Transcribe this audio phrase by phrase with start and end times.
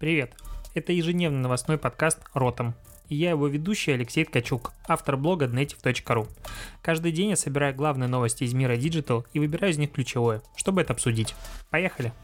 [0.00, 0.32] Привет!
[0.72, 2.74] Это ежедневный новостной подкаст «Ротом».
[3.10, 6.26] И я его ведущий Алексей Ткачук, автор блога native.ru.
[6.80, 10.80] Каждый день я собираю главные новости из мира Digital и выбираю из них ключевое, чтобы
[10.80, 11.34] это обсудить.
[11.68, 12.14] Поехали!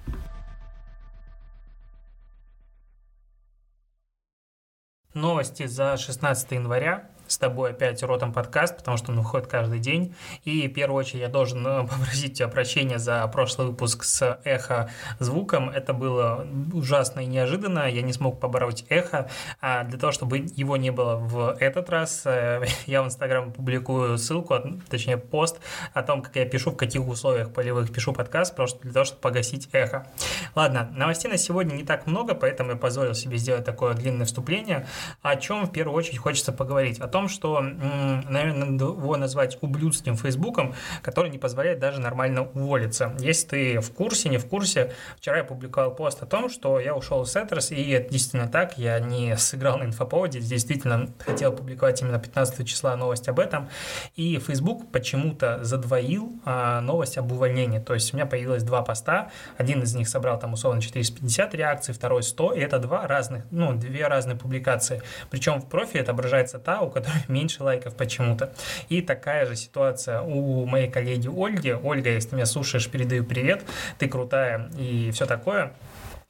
[5.12, 10.14] Новости за 16 января с тобой опять ротом подкаст, потому что он выходит каждый день.
[10.45, 14.91] И в первую очередь я должен э, попросить тебя прощения за прошлый выпуск с эхо
[15.18, 15.70] звуком.
[15.70, 17.88] Это было ужасно и неожиданно.
[17.88, 19.28] Я не смог побороть эхо.
[19.60, 24.18] А для того, чтобы его не было в этот раз, э, я в Инстаграм публикую
[24.18, 24.56] ссылку,
[24.88, 25.59] точнее пост
[25.93, 29.20] о том, как я пишу, в каких условиях полевых пишу подкаст, просто для того, чтобы
[29.20, 30.06] погасить эхо.
[30.54, 34.87] Ладно, новостей на сегодня не так много, поэтому я позволил себе сделать такое длинное вступление.
[35.23, 37.01] О чем в первую очередь хочется поговорить?
[37.01, 43.15] О том, что, наверное, надо его назвать ублюдским Фейсбуком, который не позволяет даже нормально уволиться.
[43.20, 46.95] Если ты в курсе, не в курсе, вчера я публиковал пост о том, что я
[46.95, 52.02] ушел из Setters, и это действительно так, я не сыграл на инфоповоде, действительно хотел публиковать
[52.02, 53.71] именно 15 числа новость об этом,
[54.15, 59.30] и Facebook почему-то задвоил а, новость об увольнении, то есть у меня появилось два поста,
[59.57, 63.73] один из них собрал там условно 450 реакций, второй 100, и это два разных, ну,
[63.73, 65.00] две разные публикации,
[65.31, 68.53] причем в профиле отображается та, у которой меньше лайков почему-то.
[68.88, 71.72] И такая же ситуация у моей коллеги Ольги.
[71.72, 73.65] Ольга, если ты меня слушаешь, передаю привет,
[73.99, 75.72] ты крутая и все такое.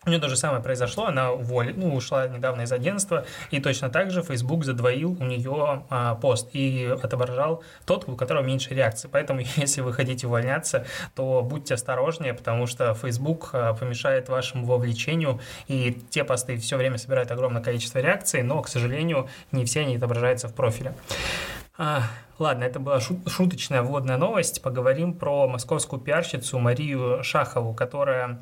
[0.06, 3.90] У нее то же самое произошло, она уволила, ну, ушла недавно из агентства, и точно
[3.90, 9.10] так же Facebook задвоил у нее а, пост и отображал тот, у которого меньше реакций.
[9.12, 15.40] Поэтому, если вы хотите увольняться, то будьте осторожнее, потому что Facebook а, помешает вашему вовлечению,
[15.66, 19.96] и те посты все время собирают огромное количество реакций, но, к сожалению, не все они
[19.96, 20.94] отображаются в профиле.
[21.78, 22.04] А,
[22.38, 24.62] ладно, это была шуточная вводная новость.
[24.62, 28.40] Поговорим про московскую пиарщицу Марию Шахову, которая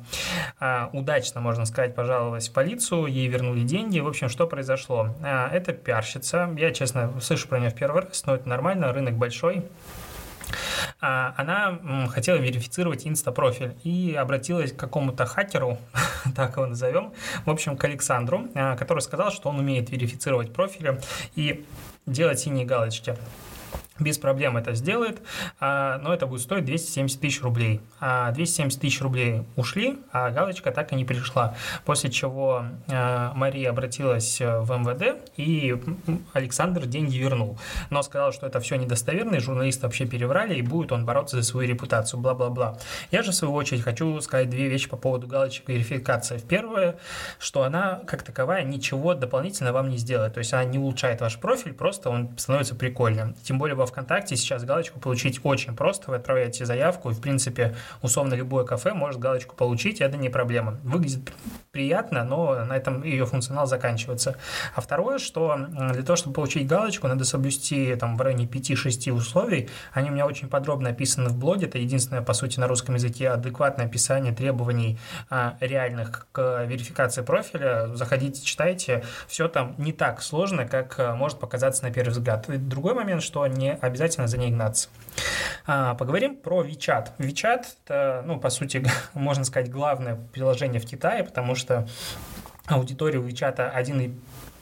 [0.59, 3.99] а, удачно, можно сказать, пожаловалась в полицию, ей вернули деньги.
[3.99, 5.09] В общем, что произошло?
[5.21, 6.49] А, это пиарщица.
[6.57, 9.65] Я, честно, слышу про нее в первый раз, но это нормально, рынок большой
[11.01, 15.77] а, она хотела верифицировать инста-профиль и обратилась к какому-то хакеру,
[16.35, 17.13] так его назовем,
[17.45, 20.99] в общем, к Александру, а, который сказал, что он умеет верифицировать профили
[21.35, 21.65] и
[22.05, 23.15] делать синие галочки
[23.99, 25.21] без проблем это сделает,
[25.59, 27.81] а, но это будет стоить 270 тысяч рублей.
[27.99, 31.55] А 270 тысяч рублей ушли, а галочка так и не пришла.
[31.85, 35.81] После чего а, Мария обратилась в МВД, и
[36.33, 37.57] Александр деньги вернул.
[37.89, 41.43] Но сказал, что это все недостоверно, и журналисты вообще переврали, и будет он бороться за
[41.43, 42.77] свою репутацию, бла-бла-бла.
[43.11, 46.37] Я же, в свою очередь, хочу сказать две вещи по поводу галочек верификации.
[46.37, 46.97] Первое,
[47.39, 50.33] что она, как таковая, ничего дополнительно вам не сделает.
[50.33, 53.35] То есть она не улучшает ваш профиль, просто он становится прикольным.
[53.43, 56.11] Тем более во ВКонтакте сейчас галочку получить очень просто.
[56.11, 60.29] Вы отправляете заявку, и, в принципе, условно любое кафе может галочку получить, и это не
[60.29, 60.79] проблема.
[60.83, 61.31] Выглядит
[61.71, 64.37] приятно, но на этом ее функционал заканчивается.
[64.73, 65.57] А второе, что
[65.93, 69.69] для того, чтобы получить галочку, надо соблюсти там в районе 5-6 условий.
[69.93, 71.67] Они у меня очень подробно описаны в блоге.
[71.67, 74.97] Это единственное, по сути, на русском языке адекватное описание требований
[75.29, 77.89] а, реальных к верификации профиля.
[77.93, 79.03] Заходите, читайте.
[79.27, 82.49] Все там не так сложно, как а, может показаться на первый взгляд.
[82.49, 84.89] И другой момент, что не обязательно за ней гнаться.
[85.65, 87.11] А, поговорим про WeChat.
[87.17, 91.87] WeChat– это, ну, по сути, можно сказать, главное приложение в Китае, потому что
[92.67, 94.13] аудитория у WeChat 1,5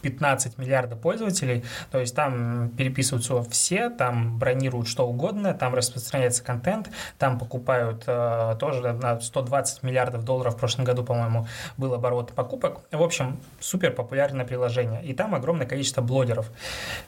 [0.04, 6.90] 15 миллиардов пользователей, то есть там переписываются все, там бронируют что угодно, там распространяется контент,
[7.18, 11.48] там покупают э, тоже на 120 миллиардов долларов в прошлом году, по-моему,
[11.78, 12.82] был оборот покупок.
[12.92, 16.52] В общем, супер популярное приложение, и там огромное количество блогеров.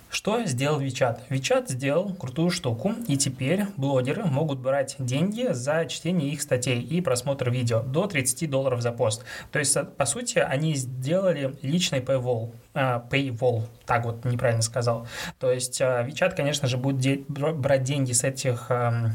[0.09, 1.19] Что сделал WeChat?
[1.29, 7.01] WeChat сделал крутую штуку, и теперь блогеры могут брать деньги за чтение их статей и
[7.01, 9.25] просмотр видео до 30 долларов за пост.
[9.51, 12.53] То есть, по сути, они сделали личный paywall.
[12.75, 15.07] Э, paywall, так вот неправильно сказал.
[15.39, 19.11] То есть э, WeChat, конечно же, будет де- брать деньги с этих э,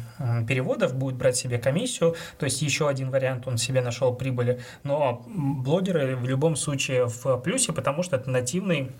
[0.49, 5.27] переводов, будет брать себе комиссию, то есть еще один вариант он себе нашел прибыли, но
[5.29, 8.93] блогеры в любом случае в плюсе, потому что это нативный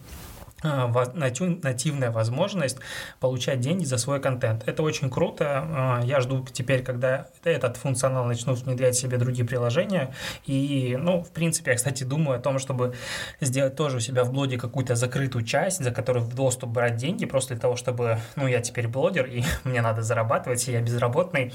[0.63, 2.79] нативная возможность
[3.19, 4.63] получать деньги за свой контент.
[4.67, 5.65] Это очень круто.
[5.67, 10.15] А, я жду теперь, когда этот функционал начнут внедрять в себе другие приложения.
[10.47, 12.95] И, ну, в принципе, я, кстати, думаю о том, чтобы
[13.41, 17.25] сделать тоже у себя в блоге какую-то закрытую часть, за которую в доступ брать деньги,
[17.25, 21.53] просто для того, чтобы, ну, я теперь блогер, и мне надо зарабатывать, и я безработный.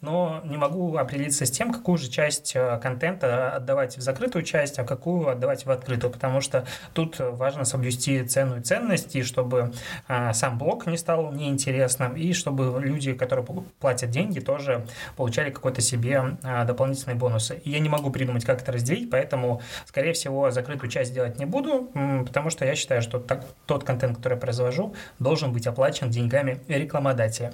[0.00, 4.78] Но не могу определиться с тем, какую же часть а, контента отдавать в закрытую часть,
[4.78, 9.72] а какую отдавать в открытую, потому что тут важно соблюсти ценную ценность, и чтобы
[10.08, 13.46] а, сам блог не стал неинтересным, и чтобы люди, которые
[13.78, 14.86] платят деньги, тоже
[15.16, 17.60] получали какой-то себе а, дополнительные бонусы.
[17.64, 21.46] И я не могу придумать, как это разделить, поэтому, скорее всего, закрытую часть делать не
[21.46, 21.90] буду,
[22.26, 26.60] потому что я считаю, что так, тот контент, который я произвожу, должен быть оплачен деньгами
[26.68, 27.52] рекламодателя.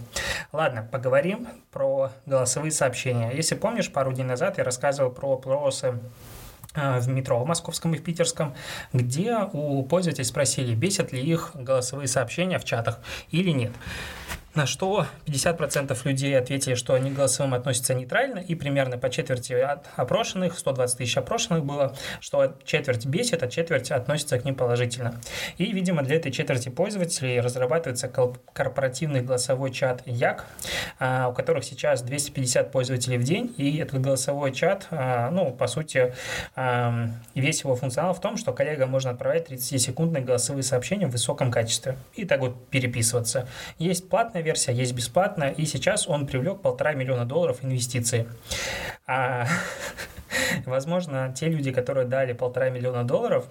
[0.52, 3.32] Ладно, поговорим про голосовые сообщения.
[3.34, 6.00] Если помнишь, пару дней назад я рассказывал про вопросы
[6.74, 8.54] в метро в московском и в питерском,
[8.92, 13.00] где у пользователей спросили, бесят ли их голосовые сообщения в чатах
[13.30, 13.72] или нет.
[14.54, 19.52] На что 50% людей ответили, что они к голосовым относятся нейтрально, и примерно по четверти
[19.52, 25.20] от опрошенных, 120 тысяч опрошенных было, что четверть бесит, а четверть относится к ним положительно.
[25.56, 30.46] И, видимо, для этой четверти пользователей разрабатывается корпоративный голосовой чат Як,
[30.98, 35.68] а, у которых сейчас 250 пользователей в день, и этот голосовой чат, а, ну, по
[35.68, 36.12] сути,
[36.56, 41.52] а, весь его функционал в том, что коллегам можно отправлять 30-секундные голосовые сообщения в высоком
[41.52, 43.46] качестве и так вот переписываться.
[43.78, 48.26] Есть платная платная версия, есть бесплатная, и сейчас он привлек полтора миллиона долларов инвестиций.
[49.06, 49.46] А,
[50.66, 53.46] возможно, те люди, которые дали полтора миллиона долларов,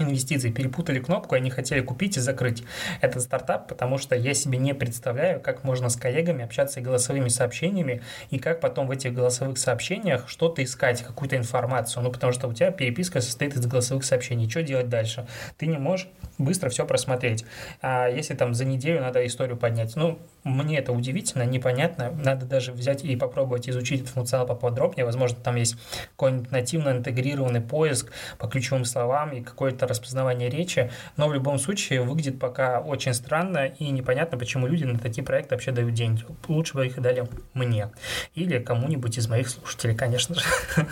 [0.00, 2.62] инвестиций, перепутали кнопку, они хотели купить и закрыть
[3.00, 8.02] этот стартап, потому что я себе не представляю, как можно с коллегами общаться голосовыми сообщениями,
[8.30, 12.02] и как потом в этих голосовых сообщениях что-то искать, какую-то информацию.
[12.02, 14.48] Ну, потому что у тебя переписка состоит из голосовых сообщений.
[14.48, 15.26] Что делать дальше?
[15.56, 16.08] Ты не можешь
[16.38, 17.44] быстро все просмотреть.
[17.82, 22.10] А если там за неделю надо историю поднять, ну, мне это удивительно, непонятно.
[22.10, 25.04] Надо даже взять и попробовать изучить этот функционал поподробнее.
[25.04, 25.76] Возможно, там есть
[26.12, 30.90] какой-нибудь нативно интегрированный поиск по ключевым словам и какое-то распознавание речи.
[31.16, 35.54] Но в любом случае выглядит пока очень странно и непонятно, почему люди на такие проекты
[35.54, 36.24] вообще дают деньги.
[36.48, 37.90] Лучше бы их дали мне
[38.34, 40.44] или кому-нибудь из моих слушателей, конечно же.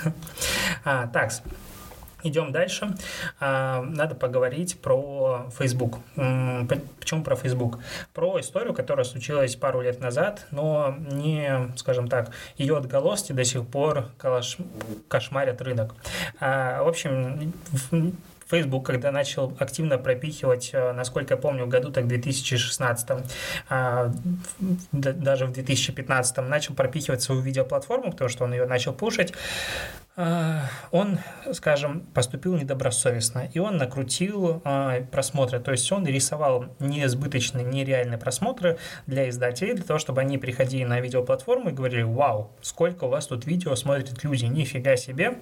[0.84, 1.32] А, так,
[2.24, 2.96] Идем дальше.
[3.38, 5.98] А, надо поговорить про Facebook.
[6.14, 7.78] Почему про Facebook?
[8.12, 13.66] Про историю, которая случилась пару лет назад, но не, скажем так, ее отголоски до сих
[13.66, 14.06] пор
[15.08, 15.94] кошмарят рынок.
[16.40, 17.52] А, в общем,
[18.48, 23.24] Facebook, когда начал активно пропихивать, э, насколько я помню, в году так в 2016,
[23.68, 24.12] а,
[24.92, 29.34] даже в 2015 начал пропихивать свою видеоплатформу, потому что он ее начал пушить,
[30.16, 31.18] а, он,
[31.52, 38.78] скажем, поступил недобросовестно, и он накрутил а, просмотры, то есть он рисовал неизбыточные, нереальные просмотры
[39.06, 43.26] для издателей, для того, чтобы они приходили на видеоплатформу и говорили, вау, сколько у вас
[43.26, 45.38] тут видео смотрят люди, нифига себе,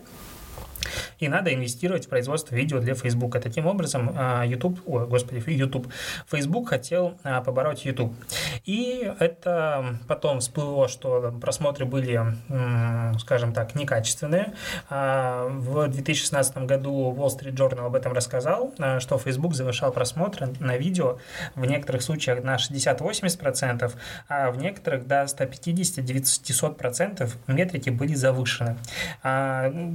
[1.18, 3.40] и надо инвестировать в производство видео для Facebook.
[3.40, 5.88] Таким образом, а, YouTube, ой, господи, YouTube,
[6.30, 8.14] Facebook хотел а, побороть YouTube.
[8.64, 12.20] И это потом всплыло, что просмотры были,
[13.18, 14.54] скажем так, некачественные.
[14.88, 20.76] А, в 2016 году Wall Street Journal об этом рассказал, что Facebook завышал просмотры на
[20.76, 21.18] видео
[21.54, 23.92] в некоторых случаях на 60-80%,
[24.28, 28.76] а в некоторых до 150-900% метрики были завышены.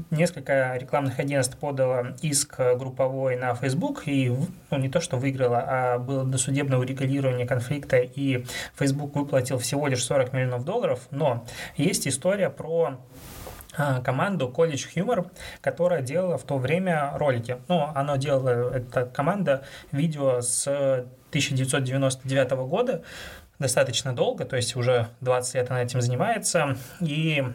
[0.09, 4.29] Несколько рекламных агентств подало иск групповой на Facebook, и
[4.69, 10.03] ну, не то, что выиграла, а было досудебное урегулирование конфликта, и Facebook выплатил всего лишь
[10.03, 11.45] 40 миллионов долларов, но
[11.77, 12.97] есть история про
[13.77, 15.29] а, команду College Humor,
[15.61, 17.57] которая делала в то время ролики.
[17.67, 23.03] Ну, она делала, эта команда, видео с 1999 года,
[23.59, 27.45] достаточно долго, то есть уже 20 лет она этим занимается, и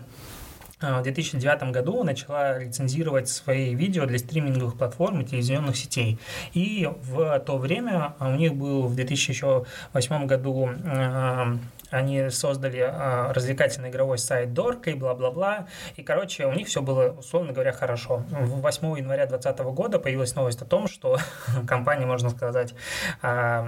[0.81, 6.19] в 2009 году начала лицензировать свои видео для стриминговых платформ и телевизионных сетей.
[6.53, 11.57] И в то время у них был в 2008 году а,
[11.91, 15.69] они создали э, развлекательный игровой сайт Dork и бла-бла-бла.
[15.97, 18.25] И, короче, у них все было, условно говоря, хорошо.
[18.31, 21.19] 8 января 2020 года появилась новость о том, что
[21.67, 22.75] компания, можно сказать,
[23.23, 23.63] э,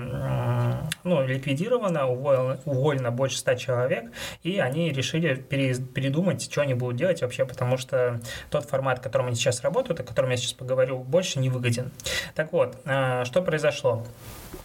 [1.05, 4.11] ну, ликвидирована, уволена, больше 100 человек,
[4.43, 9.27] и они решили передумать, что они будут делать вообще, потому что тот формат, в котором
[9.27, 11.91] они сейчас работают, о котором я сейчас поговорю, больше не выгоден.
[12.35, 14.05] Так вот, э, что произошло?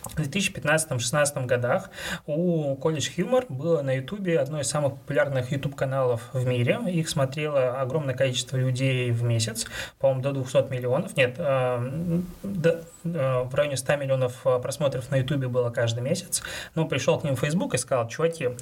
[0.04, 1.90] В 2015-2016 годах
[2.26, 6.80] у College Humor было на YouTube одно из самых популярных YouTube-каналов в мире.
[6.88, 9.66] Их смотрело огромное количество людей в месяц,
[10.00, 11.16] по-моему, до 200 миллионов.
[11.16, 16.44] Нет, э, до, э, в районе 100 миллионов просмотров на YouTube было каждый месяц.
[16.76, 18.56] Но пришел к ним Facebook и сказал, чуваки, э,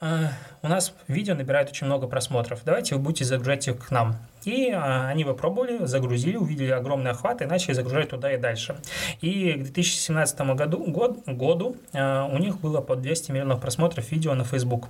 [0.00, 4.16] у нас видео набирает очень много просмотров, давайте вы будете загружать их к нам.
[4.44, 8.76] И а, они попробовали, загрузили, увидели огромный охват и начали загружать туда и дальше.
[9.22, 14.34] И к 2017 году, год, году а, у них было по 200 миллионов просмотров видео
[14.34, 14.88] на Facebook,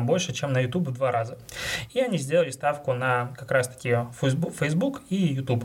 [0.00, 1.38] больше, чем на YouTube в два раза.
[1.92, 5.64] И они сделали ставку на как раз-таки Facebook и YouTube.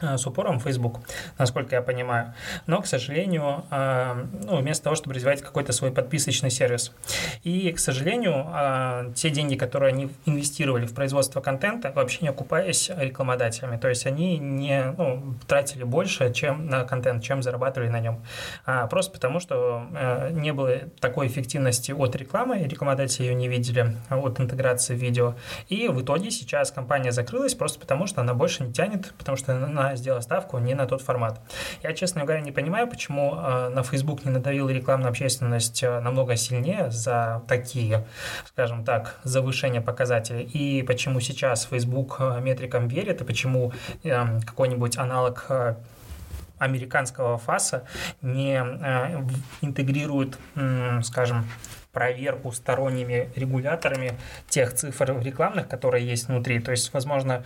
[0.00, 1.00] Э, с упором в Facebook,
[1.38, 2.32] насколько я понимаю.
[2.66, 6.92] Но, к сожалению, э, ну, вместо того, чтобы развивать какой-то свой подписочный сервис.
[7.42, 12.90] И, к сожалению, э, те деньги, которые они инвестировали в производство контента, вообще не окупаясь
[12.96, 13.76] рекламодателями.
[13.76, 18.24] То есть они не ну, тратили больше чем на контент, чем зарабатывали на нем.
[18.64, 19.86] А просто потому, что
[20.30, 25.34] не было такой эффективности от рекламы, рекламодатели ее не видели, от интеграции видео.
[25.68, 29.52] И в итоге сейчас компания закрылась просто потому, что она больше не тянет, потому что
[29.90, 31.40] на сделала ставку не на тот формат.
[31.82, 36.36] Я, честно говоря, не понимаю, почему э, на Facebook не надавила рекламная общественность э, намного
[36.36, 38.06] сильнее за такие,
[38.46, 45.46] скажем так, завышения показателей, и почему сейчас Facebook э, метрикам верит, и почему какой-нибудь аналог
[46.58, 47.84] американского ФАСа
[48.22, 48.56] не
[49.62, 50.38] интегрирует,
[51.02, 51.46] скажем,
[51.92, 54.12] проверку сторонними регуляторами
[54.48, 56.60] тех цифр рекламных, которые есть внутри.
[56.60, 57.44] То есть, возможно,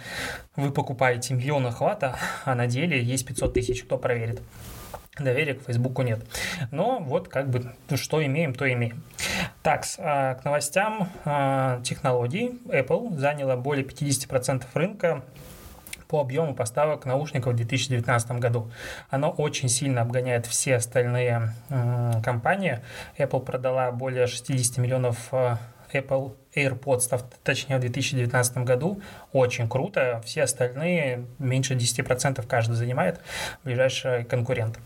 [0.57, 4.41] вы покупаете миллион охвата, а на деле есть 500 тысяч, кто проверит.
[5.19, 6.21] Доверия к Фейсбуку нет.
[6.73, 9.03] Но вот как бы что имеем, то имеем.
[9.63, 12.61] Так, а, к новостям а, технологий.
[12.67, 15.23] Apple заняла более 50% рынка
[16.09, 18.71] по объему поставок наушников в 2019 году.
[19.11, 22.81] Оно очень сильно обгоняет все остальные э, компании.
[23.19, 25.57] Apple продала более 60 миллионов э,
[25.93, 29.01] Apple AirPods, точнее в 2019 году.
[29.33, 30.23] Очень круто.
[30.25, 33.21] Все остальные меньше 10% каждый занимает
[33.65, 34.79] ближайший конкурент.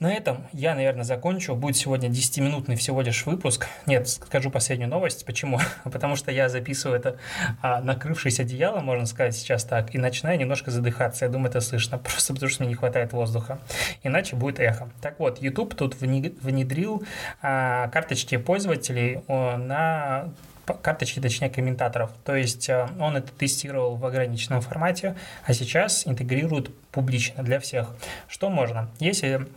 [0.00, 1.56] На этом я, наверное, закончу.
[1.56, 3.66] Будет сегодня 10-минутный всего лишь выпуск.
[3.84, 5.26] Нет, скажу последнюю новость.
[5.26, 5.58] Почему?
[5.84, 7.18] Потому что я записываю это
[7.62, 11.24] а, накрывшись одеялом, можно сказать сейчас так, и начинаю немножко задыхаться.
[11.24, 13.58] Я думаю, это слышно, просто потому что мне не хватает воздуха.
[14.04, 14.88] Иначе будет эхо.
[15.02, 17.02] Так вот, YouTube тут внедрил
[17.42, 20.32] а, карточки пользователей на
[20.80, 22.12] карточки, точнее, комментаторов.
[22.24, 27.96] То есть а, он это тестировал в ограниченном формате, а сейчас интегрирует публично для всех.
[28.28, 28.88] Что можно?
[29.00, 29.48] Если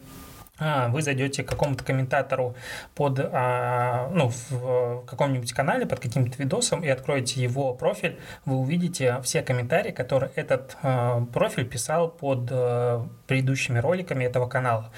[0.90, 2.56] вы зайдете к какому-то комментатору
[2.96, 9.20] под, а, ну, в каком-нибудь канале, под каким-то видосом и откроете его профиль, вы увидите
[9.24, 12.52] все комментарии, которые этот а, профиль писал под
[13.32, 14.92] предыдущими роликами этого канала.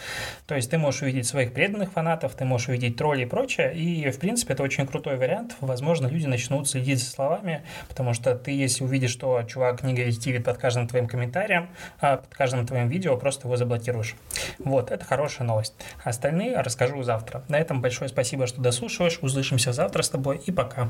[0.47, 4.09] То есть ты можешь увидеть своих преданных фанатов, ты можешь увидеть тролли и прочее, и,
[4.09, 5.55] в принципе, это очень крутой вариант.
[5.61, 10.57] Возможно, люди начнут следить за словами, потому что ты, если увидишь, что чувак негативит под
[10.57, 14.15] каждым твоим комментарием, под каждым твоим видео, просто его заблокируешь.
[14.57, 15.75] Вот, это хорошая новость.
[16.03, 17.43] Остальные расскажу завтра.
[17.49, 19.19] На этом большое спасибо, что дослушиваешь.
[19.21, 20.89] Услышимся завтра с тобой и пока.